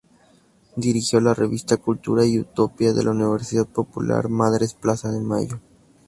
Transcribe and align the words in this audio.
Dirigió 0.75 1.21
la 1.21 1.35
revista 1.35 1.77
"Cultura 1.77 2.25
y 2.25 2.39
Utopía", 2.39 2.91
de 2.91 3.03
la 3.03 3.11
Universidad 3.11 3.67
Popular 3.67 4.29
Madres 4.29 4.73
Plaza 4.73 5.11
de 5.11 5.21
Mayo. 5.21 5.59